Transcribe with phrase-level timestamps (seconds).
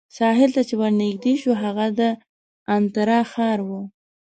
[0.17, 2.01] ساحل ته چې ورنژدې شوو، هغه د
[2.75, 3.81] انترا ښار وو.